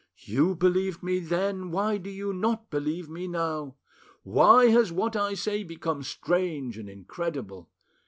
You 0.23 0.55
believed 0.55 1.03
me 1.03 1.19
then: 1.19 1.69
why 1.69 1.99
do 1.99 2.09
you 2.09 2.33
not 2.33 2.71
believe 2.71 3.07
me 3.07 3.27
now? 3.27 3.75
Why 4.23 4.69
has 4.71 4.91
what 4.91 5.15
I 5.15 5.35
say 5.35 5.61
become 5.61 6.01
strange 6.01 6.75
and 6.75 6.89
incredible? 6.89 7.69